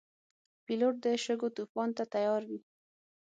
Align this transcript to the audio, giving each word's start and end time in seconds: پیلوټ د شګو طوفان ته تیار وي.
پیلوټ 0.65 0.95
د 1.03 1.05
شګو 1.23 1.49
طوفان 1.57 1.89
ته 1.97 2.03
تیار 2.13 2.41
وي. 2.49 2.59